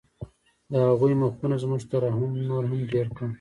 [0.71, 3.27] د هغوی مخونو زموږ ترحم نور هم ډېر کړ